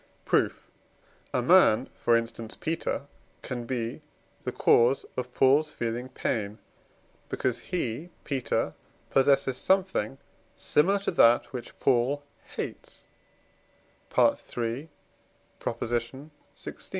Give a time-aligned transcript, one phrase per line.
[0.25, 0.67] Proof.
[1.31, 3.03] A man, for instance Peter,
[3.43, 4.01] can be
[4.45, 6.57] the cause of Paul's feeling pain,
[7.29, 8.73] because he (Peter)
[9.11, 10.17] possesses something
[10.57, 12.23] similar to that which Paul
[12.55, 13.05] hates
[14.17, 14.87] (III.
[15.59, 16.29] xvi.)